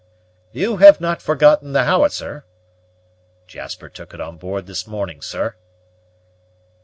"You 0.51 0.77
have 0.77 0.99
not 0.99 1.21
forgotten 1.21 1.73
the 1.73 1.83
howitzer?" 1.83 2.43
"Jasper 3.45 3.87
took 3.87 4.15
it 4.15 4.19
on 4.19 4.37
board 4.37 4.65
this 4.65 4.87
morning, 4.87 5.21
sir." 5.21 5.53